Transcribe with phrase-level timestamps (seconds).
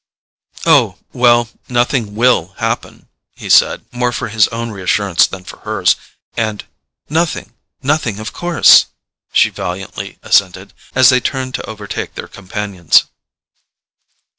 [0.65, 5.95] "Oh, well, nothing WILL happen," he said, more for his own reassurance than for hers;
[6.35, 6.65] and
[7.07, 8.87] "Nothing, nothing, of course!"
[9.31, 13.03] she valiantly assented, as they turned to overtake their companions.